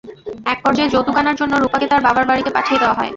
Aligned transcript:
একপর্যায়ে 0.45 0.91
যৌতুক 0.93 1.15
আনার 1.17 1.35
জন্য 1.35 1.53
রুপাকে 1.57 1.87
তার 1.87 2.01
বাবার 2.03 2.25
বাড়িতে 2.27 2.49
পাঠিয়ে 2.55 2.81
দেওয়া 2.81 2.97
হয়। 2.97 3.09